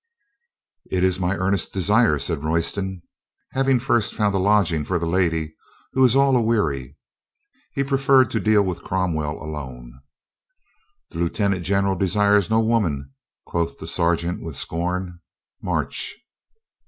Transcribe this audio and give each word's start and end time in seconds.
"It 0.89 1.03
is 1.03 1.19
my 1.19 1.35
earnest 1.37 1.73
desire," 1.73 2.17
said 2.17 2.43
Royston. 2.43 3.03
"Hav 3.51 3.69
ing 3.69 3.77
first 3.77 4.15
found 4.15 4.33
a 4.33 4.39
lodging 4.39 4.83
for 4.83 4.97
the 4.97 5.05
lady, 5.05 5.53
who 5.93 6.03
is 6.03 6.15
all 6.15 6.35
aweary." 6.35 6.97
He 7.75 7.83
preferred 7.83 8.31
to 8.31 8.39
deal 8.39 8.63
with 8.63 8.81
Cromwell 8.81 9.33
alone. 9.39 10.01
"The 11.11 11.19
lieutenant 11.19 11.63
general 11.63 11.95
desires 11.95 12.49
no 12.49 12.61
women," 12.61 13.13
quoth 13.45 13.77
the 13.77 13.85
sergeant 13.85 14.41
with 14.41 14.57
scorn. 14.57 15.19
"March 15.61 16.17